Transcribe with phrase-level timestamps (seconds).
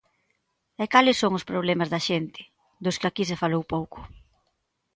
[0.83, 2.41] ¿E cales son os problemas da xente,
[2.83, 3.99] dos que aquí se falou pouco?